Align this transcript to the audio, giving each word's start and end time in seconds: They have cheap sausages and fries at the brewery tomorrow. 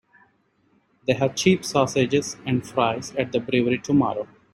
They 1.05 1.13
have 1.13 1.35
cheap 1.35 1.63
sausages 1.63 2.35
and 2.43 2.65
fries 2.67 3.13
at 3.17 3.31
the 3.31 3.39
brewery 3.39 3.77
tomorrow. 3.77 4.27